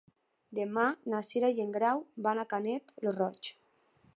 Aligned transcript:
Demà 0.59 0.85
na 1.13 1.19
Cira 1.27 1.51
i 1.57 1.63
en 1.65 1.75
Grau 1.75 2.01
van 2.29 2.43
a 2.45 2.47
Canet 2.55 2.95
lo 3.07 3.15
Roig. 3.19 3.53